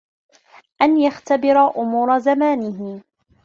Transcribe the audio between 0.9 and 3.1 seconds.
يَخْتَبِرَ أُمُورَ زَمَانِهِ